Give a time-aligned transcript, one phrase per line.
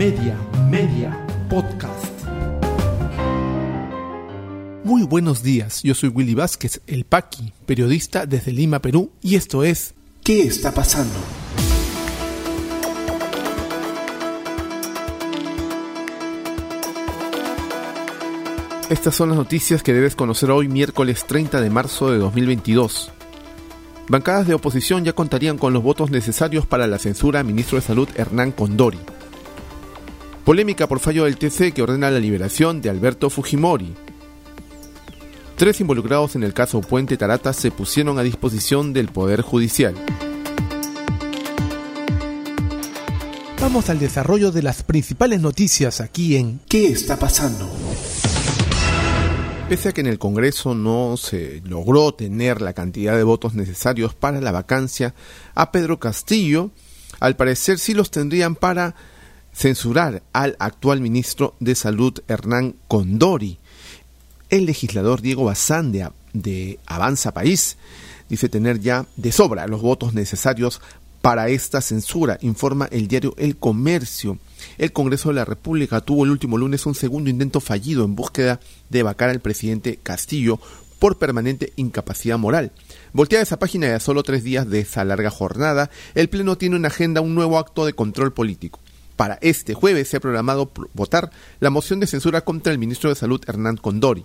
[0.00, 0.34] Media,
[0.70, 2.06] Media, Podcast.
[4.82, 9.62] Muy buenos días, yo soy Willy Vázquez, el Paqui, periodista desde Lima, Perú, y esto
[9.62, 9.92] es
[10.24, 11.18] ¿Qué está pasando?
[18.88, 23.12] Estas son las noticias que debes conocer hoy miércoles 30 de marzo de 2022.
[24.08, 27.82] Bancadas de oposición ya contarían con los votos necesarios para la censura al ministro de
[27.82, 28.98] Salud Hernán Condori.
[30.44, 33.94] Polémica por fallo del TC que ordena la liberación de Alberto Fujimori.
[35.56, 39.94] Tres involucrados en el caso Puente Tarata se pusieron a disposición del Poder Judicial.
[43.60, 47.70] Vamos al desarrollo de las principales noticias aquí en ¿Qué está pasando?
[49.68, 54.14] Pese a que en el Congreso no se logró tener la cantidad de votos necesarios
[54.14, 55.14] para la vacancia
[55.54, 56.70] a Pedro Castillo,
[57.20, 58.94] al parecer sí los tendrían para
[59.54, 63.58] censurar al actual ministro de Salud Hernán Condori.
[64.48, 67.76] El legislador Diego Bazán de, Avanza País
[68.28, 70.80] dice tener ya de sobra los votos necesarios
[71.20, 74.38] para esta censura, informa el diario El Comercio.
[74.78, 78.60] El Congreso de la República tuvo el último lunes un segundo intento fallido en búsqueda
[78.88, 80.58] de vacar al presidente Castillo
[80.98, 82.72] por permanente incapacidad moral.
[83.12, 86.76] Volteada esa página de a solo tres días de esa larga jornada, el Pleno tiene
[86.76, 88.80] en agenda un nuevo acto de control político.
[89.20, 93.16] Para este jueves se ha programado votar la moción de censura contra el ministro de
[93.16, 94.24] Salud Hernán Condori.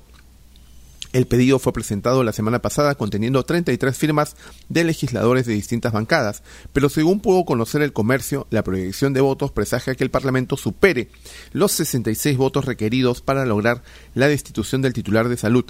[1.11, 4.37] El pedido fue presentado la semana pasada conteniendo 33 firmas
[4.69, 9.51] de legisladores de distintas bancadas, pero según pudo conocer el comercio, la proyección de votos
[9.51, 11.09] presagia que el Parlamento supere
[11.51, 15.65] los 66 votos requeridos para lograr la destitución del titular de salud.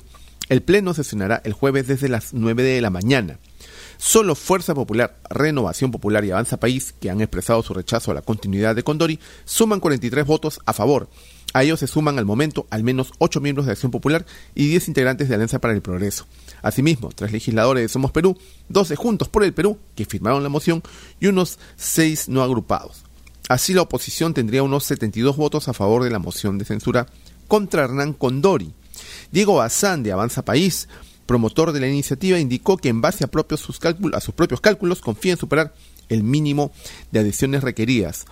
[0.49, 3.39] El Pleno sesionará el jueves desde las 9 de la mañana.
[3.97, 8.21] Solo Fuerza Popular, Renovación Popular y Avanza País, que han expresado su rechazo a la
[8.21, 11.09] continuidad de Condori, suman 43 votos a favor.
[11.53, 14.89] A ellos se suman al momento al menos 8 miembros de Acción Popular y 10
[14.89, 16.27] integrantes de Alianza para el Progreso.
[16.61, 18.37] Asimismo, tres legisladores de Somos Perú,
[18.70, 20.83] 12 Juntos por el Perú, que firmaron la moción,
[21.20, 23.03] y unos 6 no agrupados.
[23.47, 27.08] Así la oposición tendría unos 72 votos a favor de la moción de censura
[27.47, 28.73] contra Hernán Condori.
[29.31, 30.87] Diego Bazán de Avanza País
[31.25, 34.61] promotor de la iniciativa, indicó que en base a, propios sus cálculos, a sus propios
[34.61, 35.73] cálculos confía en superar
[36.09, 36.71] el mínimo
[37.11, 38.25] de adhesiones requeridas.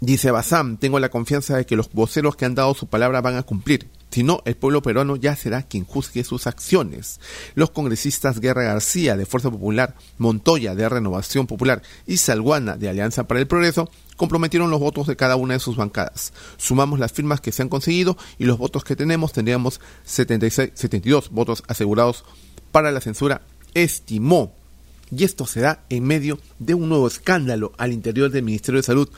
[0.00, 3.36] Dice Bazán, tengo la confianza de que los voceros que han dado su palabra van
[3.36, 3.88] a cumplir.
[4.12, 7.18] Si no, el pueblo peruano ya será quien juzgue sus acciones.
[7.54, 13.26] Los congresistas Guerra García de Fuerza Popular, Montoya de Renovación Popular y Salguana de Alianza
[13.26, 16.34] para el Progreso comprometieron los votos de cada una de sus bancadas.
[16.58, 21.30] Sumamos las firmas que se han conseguido y los votos que tenemos, tendríamos 76, 72
[21.30, 22.26] votos asegurados
[22.70, 23.40] para la censura,
[23.72, 24.52] estimó.
[25.10, 28.86] Y esto se da en medio de un nuevo escándalo al interior del Ministerio de
[28.86, 29.08] Salud,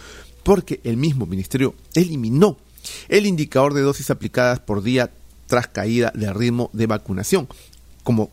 [0.45, 2.59] porque el mismo ministerio eliminó
[3.09, 5.11] el indicador de dosis aplicadas por día
[5.47, 7.49] tras caída del ritmo de vacunación.
[8.03, 8.31] Como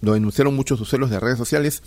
[0.00, 1.82] lo denunciaron muchos usuarios de redes sociales,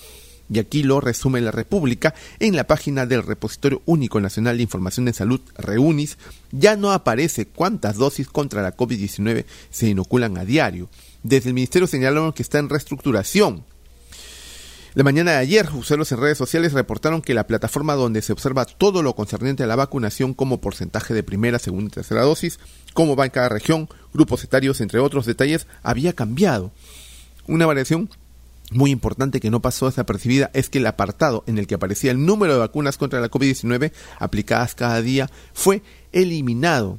[0.49, 5.05] y aquí lo resume la República, en la página del Repositorio Único Nacional de Información
[5.05, 6.17] de Salud, REUNIS,
[6.51, 10.89] ya no aparece cuántas dosis contra la COVID-19 se inoculan a diario.
[11.23, 13.65] Desde el Ministerio señalaron que está en reestructuración.
[14.97, 18.65] La mañana de ayer, usuarios en redes sociales reportaron que la plataforma donde se observa
[18.65, 22.59] todo lo concerniente a la vacunación como porcentaje de primera, segunda y tercera dosis,
[22.95, 26.71] cómo va en cada región, grupos etarios, entre otros detalles, había cambiado.
[27.45, 28.09] Una variación
[28.71, 32.25] muy importante que no pasó desapercibida es que el apartado en el que aparecía el
[32.25, 36.97] número de vacunas contra la COVID-19 aplicadas cada día fue eliminado.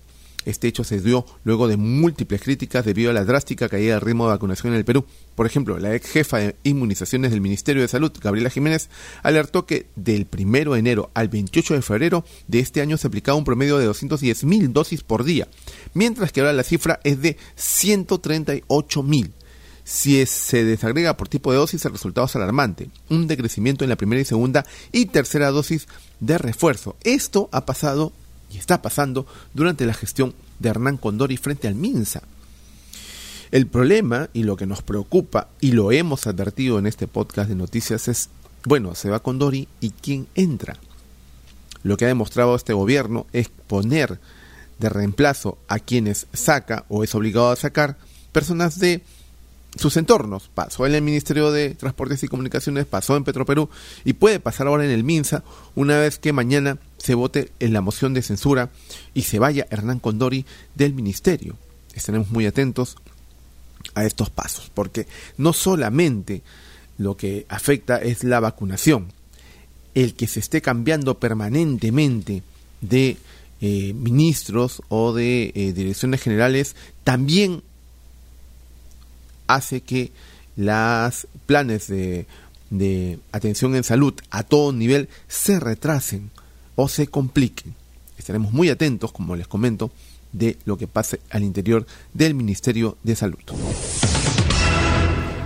[0.48, 4.25] Este hecho se dio luego de múltiples críticas debido a la drástica caída del ritmo
[4.25, 5.04] de vacunación en el Perú.
[5.34, 8.88] Por ejemplo, la ex jefa de inmunizaciones del Ministerio de Salud, Gabriela Jiménez,
[9.22, 13.37] alertó que del 1 de enero al 28 de febrero de este año se aplicaba
[13.37, 15.48] un promedio de 210 mil dosis por día,
[15.92, 19.34] mientras que ahora la cifra es de 138 mil.
[19.84, 22.88] Si se desagrega por tipo de dosis, el resultado es alarmante.
[23.10, 25.88] Un decrecimiento en la primera y segunda y tercera dosis
[26.20, 26.96] de refuerzo.
[27.05, 28.14] Esto ha pasado
[28.50, 32.22] y está pasando durante la gestión de Hernán Condori frente al Minsa.
[33.50, 37.55] El problema y lo que nos preocupa, y lo hemos advertido en este podcast de
[37.55, 38.28] noticias, es,
[38.64, 40.76] bueno, se va Condori y quién entra.
[41.82, 44.20] Lo que ha demostrado este gobierno es poner
[44.78, 47.96] de reemplazo a quienes saca o es obligado a sacar
[48.32, 49.02] personas de
[49.76, 50.50] sus entornos.
[50.55, 53.69] Pasó en el Ministerio de Transportes y Comunicaciones, pasó en Petroperú
[54.05, 55.43] y puede pasar ahora en el MINSA
[55.75, 58.70] una vez que mañana se vote en la moción de censura
[59.14, 61.56] y se vaya Hernán Condori del ministerio.
[61.94, 62.96] Estaremos muy atentos
[63.94, 65.06] a estos pasos, porque
[65.36, 66.42] no solamente
[66.98, 69.12] lo que afecta es la vacunación,
[69.94, 72.42] el que se esté cambiando permanentemente
[72.80, 73.16] de
[73.60, 77.62] eh, ministros o de eh, direcciones generales también
[79.46, 80.12] hace que
[80.56, 82.26] los planes de,
[82.70, 86.30] de atención en salud a todo nivel se retrasen
[86.80, 87.75] o se compliquen.
[88.16, 89.90] Estaremos muy atentos, como les comento,
[90.32, 91.84] de lo que pase al interior
[92.14, 93.40] del Ministerio de Salud.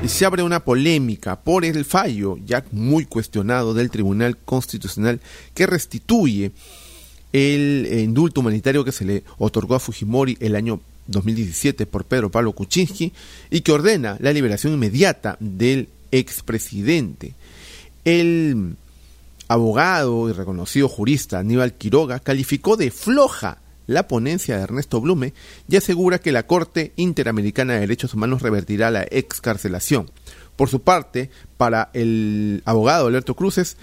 [0.05, 5.23] Y se abre una polémica por el fallo ya muy cuestionado del Tribunal Constitucional
[5.55, 6.53] que restituye
[7.33, 12.53] el indulto humanitario que se le otorgó a Fujimori el año 2017 por Pedro Pablo
[12.53, 13.11] Kuczynski
[13.51, 17.33] y que ordena la liberación inmediata del expresidente.
[18.05, 18.77] El
[19.53, 25.35] abogado y reconocido jurista Aníbal Quiroga calificó de floja la ponencia de Ernesto Blume
[25.69, 30.11] y asegura que la Corte Interamericana de Derechos Humanos revertirá la excarcelación.
[30.57, 33.77] Por su parte, para el abogado Alberto Cruces,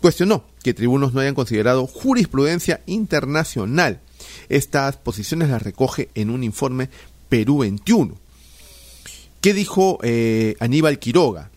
[0.00, 4.00] cuestionó que tribunos no hayan considerado jurisprudencia internacional.
[4.48, 6.88] Estas posiciones las recoge en un informe
[7.28, 8.14] Perú 21.
[9.40, 11.49] ¿Qué dijo eh, Aníbal Quiroga?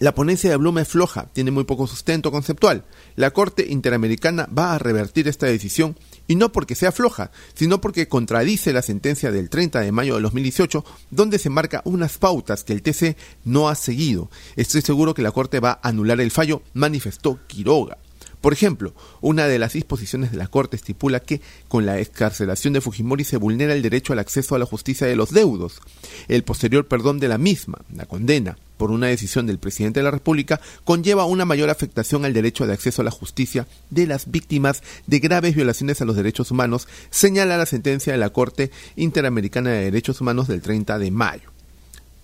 [0.00, 2.86] La ponencia de Blume es floja, tiene muy poco sustento conceptual.
[3.16, 5.94] La Corte Interamericana va a revertir esta decisión
[6.26, 10.22] y no porque sea floja, sino porque contradice la sentencia del 30 de mayo de
[10.22, 13.14] 2018, donde se marca unas pautas que el TC
[13.44, 14.30] no ha seguido.
[14.56, 17.98] Estoy seguro que la Corte va a anular el fallo, manifestó Quiroga.
[18.40, 22.80] Por ejemplo, una de las disposiciones de la Corte estipula que con la excarcelación de
[22.80, 25.82] Fujimori se vulnera el derecho al acceso a la justicia de los deudos.
[26.26, 30.10] El posterior perdón de la misma, la condena, por una decisión del presidente de la
[30.10, 34.82] República, conlleva una mayor afectación al derecho de acceso a la justicia de las víctimas
[35.06, 39.84] de graves violaciones a los derechos humanos, señala la sentencia de la Corte Interamericana de
[39.84, 41.50] Derechos Humanos del 30 de mayo.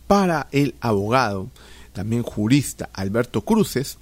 [0.07, 1.51] Para el abogado,
[1.93, 3.99] también jurista Alberto Cruces,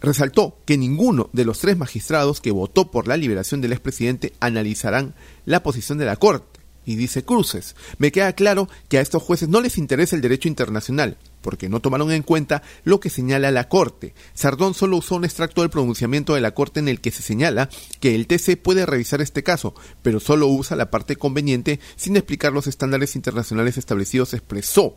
[0.00, 5.12] resaltó que ninguno de los tres magistrados que votó por la liberación del expresidente analizarán
[5.44, 6.51] la posición de la Corte.
[6.84, 10.48] Y dice Cruces, me queda claro que a estos jueces no les interesa el derecho
[10.48, 14.14] internacional, porque no tomaron en cuenta lo que señala la Corte.
[14.34, 17.68] Sardón solo usó un extracto del pronunciamiento de la Corte en el que se señala
[18.00, 22.52] que el TC puede revisar este caso, pero solo usa la parte conveniente sin explicar
[22.52, 24.96] los estándares internacionales establecidos, expresó.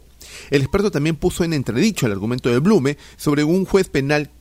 [0.50, 4.31] El experto también puso en entredicho el argumento de Blume sobre un juez penal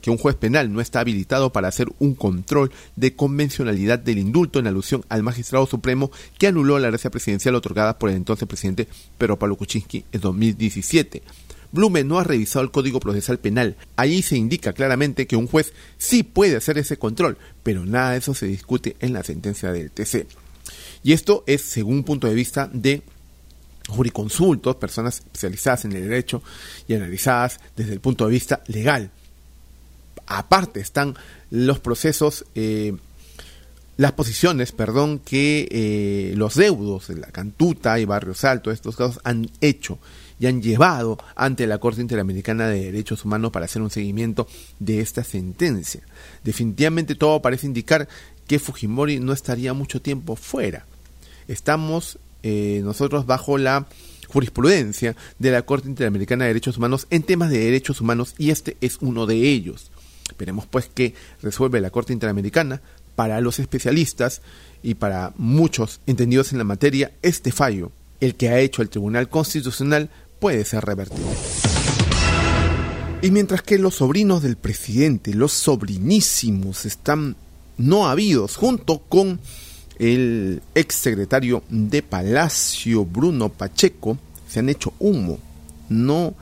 [0.00, 4.58] que un juez penal no está habilitado para hacer un control de convencionalidad del indulto
[4.58, 8.88] en alusión al magistrado supremo que anuló la gracia presidencial otorgada por el entonces presidente
[9.18, 11.22] Pedro Pablo Kuczynski en 2017.
[11.74, 13.76] Blume no ha revisado el Código Procesal Penal.
[13.96, 18.18] Allí se indica claramente que un juez sí puede hacer ese control, pero nada de
[18.18, 20.28] eso se discute en la sentencia del TC.
[21.02, 23.02] Y esto es según un punto de vista de
[23.88, 26.42] juriconsultos, personas especializadas en el derecho
[26.86, 29.10] y analizadas desde el punto de vista legal
[30.26, 31.14] aparte están
[31.50, 32.96] los procesos, eh,
[33.96, 39.20] las posiciones, perdón, que eh, los deudos de la Cantuta y Barrio Salto, estos casos,
[39.24, 39.98] han hecho
[40.40, 44.48] y han llevado ante la Corte Interamericana de Derechos Humanos para hacer un seguimiento
[44.80, 46.00] de esta sentencia.
[46.42, 48.08] Definitivamente todo parece indicar
[48.46, 50.86] que Fujimori no estaría mucho tiempo fuera.
[51.46, 53.86] Estamos eh, nosotros bajo la
[54.28, 58.76] jurisprudencia de la Corte Interamericana de Derechos Humanos en temas de derechos humanos y este
[58.80, 59.90] es uno de ellos.
[60.28, 62.80] Esperemos pues que resuelve la Corte Interamericana
[63.14, 64.42] para los especialistas
[64.82, 69.28] y para muchos entendidos en la materia este fallo, el que ha hecho el Tribunal
[69.28, 71.28] Constitucional, puede ser revertido.
[73.22, 77.36] Y mientras que los sobrinos del presidente, los sobrinísimos, están
[77.78, 79.40] no habidos junto con
[79.98, 85.38] el ex secretario de Palacio, Bruno Pacheco, se han hecho humo.
[85.88, 86.34] No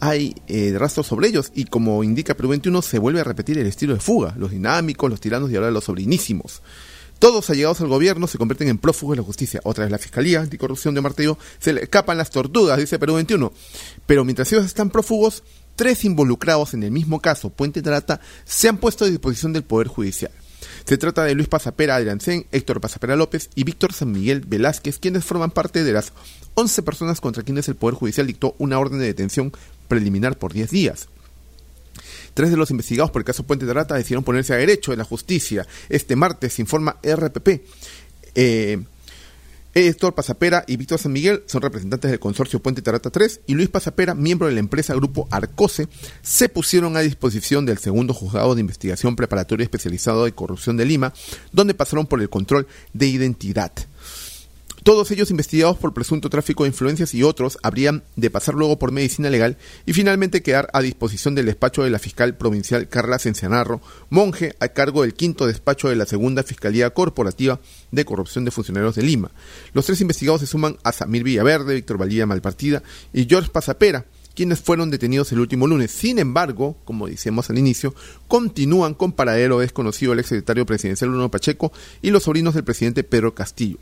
[0.00, 3.66] hay eh, rastros sobre ellos y como indica Perú 21 se vuelve a repetir el
[3.66, 6.62] estilo de fuga, los dinámicos, los tiranos y ahora los sobrinísimos.
[7.18, 9.60] Todos allegados al gobierno se convierten en prófugos de la justicia.
[9.64, 13.52] Otra vez la Fiscalía Anticorrupción de Martillo se le escapan las tortugas, dice Perú 21.
[14.06, 15.42] Pero mientras ellos están prófugos,
[15.74, 19.88] tres involucrados en el mismo caso, Puente Trata, se han puesto a disposición del Poder
[19.88, 20.30] Judicial.
[20.84, 25.24] Se trata de Luis Pasapera Adriancén, Héctor Pasapera López y Víctor San Miguel Velázquez, quienes
[25.24, 26.12] forman parte de las
[26.54, 29.52] 11 personas contra quienes el Poder Judicial dictó una orden de detención
[29.88, 31.08] preliminar por 10 días.
[32.34, 34.96] Tres de los investigados por el caso Puente de Rata decidieron ponerse a derecho de
[34.96, 35.66] la justicia.
[35.88, 37.62] Este martes informa RPP.
[38.34, 38.78] Eh,
[39.74, 43.68] Héctor Pasapera y Víctor San Miguel son representantes del consorcio Puente Tarata 3 y Luis
[43.68, 45.88] Pasapera, miembro de la empresa Grupo Arcose,
[46.22, 51.12] se pusieron a disposición del segundo juzgado de investigación preparatoria especializado de corrupción de Lima,
[51.52, 53.72] donde pasaron por el control de identidad.
[54.82, 58.92] Todos ellos investigados por presunto tráfico de influencias y otros habrían de pasar luego por
[58.92, 59.56] medicina legal
[59.86, 64.68] y finalmente quedar a disposición del despacho de la fiscal provincial Carla Cencianarro, monje a
[64.68, 69.30] cargo del quinto despacho de la segunda Fiscalía Corporativa de Corrupción de Funcionarios de Lima.
[69.72, 72.82] Los tres investigados se suman a Samir Villaverde, Víctor Valía Malpartida
[73.12, 74.04] y George Pasapera,
[74.34, 75.90] quienes fueron detenidos el último lunes.
[75.90, 77.94] Sin embargo, como decíamos al inicio,
[78.28, 83.34] continúan con paradero desconocido el exsecretario presidencial Bruno Pacheco y los sobrinos del presidente Pedro
[83.34, 83.78] Castillo.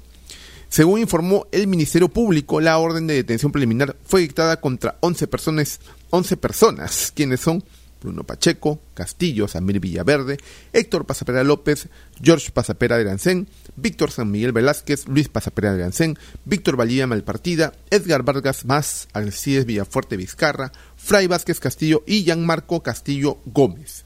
[0.68, 5.80] Según informó el Ministerio Público, la orden de detención preliminar fue dictada contra 11 personas,
[6.10, 7.64] 11 personas, quienes son
[8.00, 10.38] Bruno Pacheco, Castillo, Samir Villaverde,
[10.72, 11.88] Héctor Pasapera López,
[12.22, 17.72] George Pasapera de Lancén, Víctor San Miguel Velázquez, Luis Pasapera de Lancén, Víctor Valía Malpartida,
[17.90, 24.05] Edgar Vargas Más, Alcides Villafuerte Vizcarra, Fray Vázquez Castillo y Gianmarco Castillo Gómez.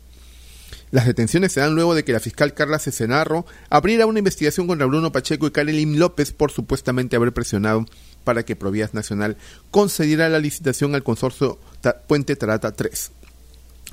[0.91, 4.87] Las detenciones se dan luego de que la fiscal Carla Cesenarro abriera una investigación contra
[4.87, 7.87] Bruno Pacheco y Karelim López por supuestamente haber presionado
[8.25, 9.37] para que Provías Nacional
[9.71, 11.59] concediera la licitación al consorcio
[12.09, 13.13] Puente Tarata 3.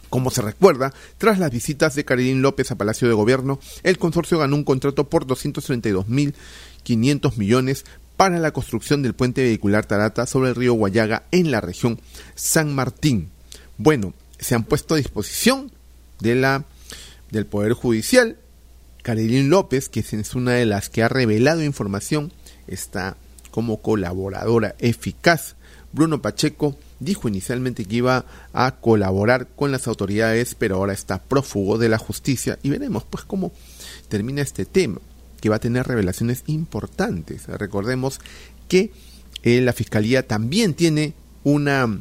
[0.10, 4.40] Como se recuerda, tras las visitas de Karelim López a Palacio de Gobierno, el consorcio
[4.40, 7.86] ganó un contrato por 232.500 millones
[8.16, 12.00] para la construcción del puente vehicular Tarata sobre el río Guayaga en la región
[12.36, 13.30] San Martín.
[13.78, 15.72] Bueno, se han puesto a disposición
[16.20, 16.66] de la
[17.32, 18.38] del Poder Judicial.
[19.04, 22.34] Carilín López, que es una de las que ha revelado información,
[22.68, 23.16] está
[23.52, 25.56] como colaboradora eficaz.
[25.94, 31.78] Bruno Pacheco dijo inicialmente que iba a colaborar con las autoridades, pero ahora está prófugo
[31.78, 33.52] de la justicia y veremos pues cómo
[34.10, 35.00] termina este tema,
[35.40, 37.48] que va a tener revelaciones importantes.
[37.48, 38.20] Recordemos
[38.68, 38.92] que
[39.44, 42.00] eh, la Fiscalía también tiene una,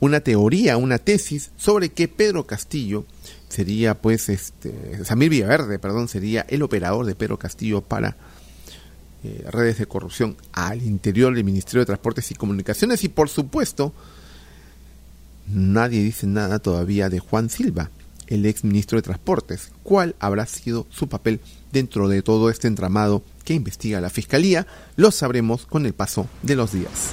[0.00, 3.04] una teoría, una tesis sobre que Pedro Castillo
[3.48, 8.16] sería pues este Samir Villaverde, perdón, sería el operador de Pedro Castillo para
[9.24, 13.92] eh, redes de corrupción al interior del Ministerio de Transportes y Comunicaciones y por supuesto
[15.48, 17.90] nadie dice nada todavía de Juan Silva,
[18.26, 19.70] el ex ministro de Transportes.
[19.82, 21.40] ¿Cuál habrá sido su papel
[21.72, 24.66] dentro de todo este entramado que investiga la Fiscalía?
[24.96, 27.12] Lo sabremos con el paso de los días.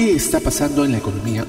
[0.00, 1.44] ¿Qué está pasando en la economía?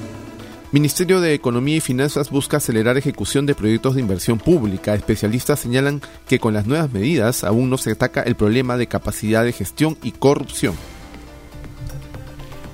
[0.72, 4.94] Ministerio de Economía y Finanzas busca acelerar ejecución de proyectos de inversión pública.
[4.94, 9.42] Especialistas señalan que con las nuevas medidas aún no se ataca el problema de capacidad
[9.42, 10.74] de gestión y corrupción.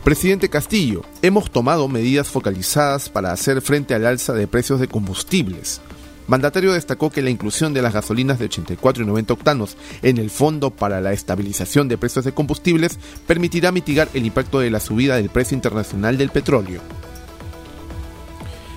[0.02, 5.80] Presidente Castillo, hemos tomado medidas focalizadas para hacer frente al alza de precios de combustibles.
[6.28, 10.30] Mandatario destacó que la inclusión de las gasolinas de 84 y 90 octanos en el
[10.30, 15.16] Fondo para la Estabilización de Precios de Combustibles permitirá mitigar el impacto de la subida
[15.16, 16.82] del precio internacional del petróleo.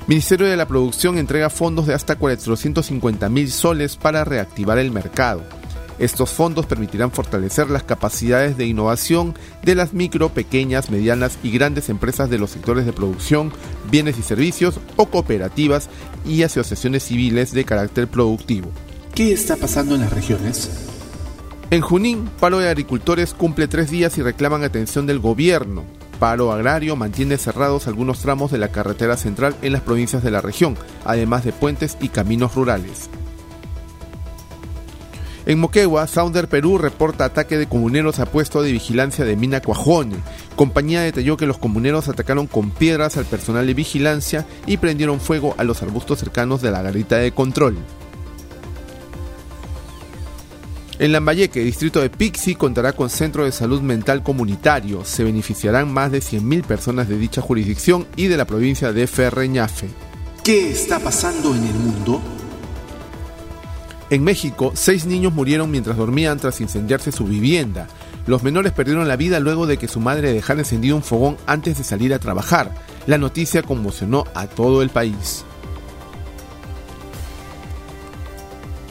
[0.07, 5.60] Ministerio de la Producción entrega fondos de hasta 450 mil soles para reactivar el mercado.
[6.01, 11.89] Estos fondos permitirán fortalecer las capacidades de innovación de las micro, pequeñas, medianas y grandes
[11.89, 13.53] empresas de los sectores de producción,
[13.91, 15.89] bienes y servicios o cooperativas
[16.25, 18.71] y asociaciones civiles de carácter productivo.
[19.13, 20.71] ¿Qué está pasando en las regiones?
[21.69, 25.83] En Junín, paro de agricultores cumple tres días y reclaman atención del gobierno.
[26.17, 30.41] Paro agrario mantiene cerrados algunos tramos de la carretera central en las provincias de la
[30.41, 33.07] región, además de puentes y caminos rurales.
[35.45, 40.17] En Moquegua, Sounder Perú reporta ataque de comuneros a puesto de vigilancia de Mina Cuajone.
[40.55, 45.55] Compañía detalló que los comuneros atacaron con piedras al personal de vigilancia y prendieron fuego
[45.57, 47.77] a los arbustos cercanos de la garita de control.
[50.99, 55.03] En Lambayeque, distrito de Pixi, contará con centro de salud mental comunitario.
[55.03, 59.87] Se beneficiarán más de 100.000 personas de dicha jurisdicción y de la provincia de Ferreñafe.
[60.43, 62.21] ¿Qué está pasando en el mundo?
[64.11, 67.87] En México, seis niños murieron mientras dormían tras incendiarse su vivienda.
[68.27, 71.77] Los menores perdieron la vida luego de que su madre dejara encendido un fogón antes
[71.77, 72.75] de salir a trabajar.
[73.07, 75.45] La noticia conmocionó a todo el país.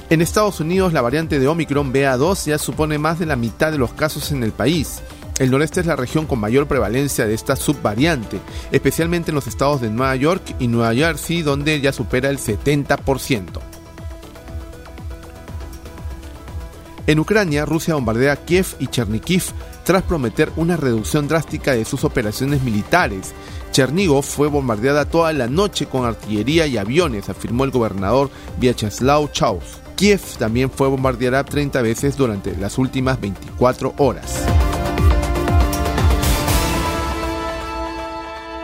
[0.09, 3.79] En Estados Unidos, la variante de Omicron BA2 ya supone más de la mitad de
[3.79, 5.03] los casos en el país.
[5.39, 8.41] El noreste es la región con mayor prevalencia de esta subvariante,
[8.73, 13.70] especialmente en los estados de Nueva York y Nueva Jersey, donde ya supera el 70%.
[17.11, 19.47] En Ucrania, Rusia bombardea Kiev y Chernihiv
[19.83, 23.35] tras prometer una reducción drástica de sus operaciones militares.
[23.73, 29.81] Chernigov fue bombardeada toda la noche con artillería y aviones, afirmó el gobernador Vyacheslav Chaus.
[29.97, 34.50] Kiev también fue bombardeada 30 veces durante las últimas 24 horas.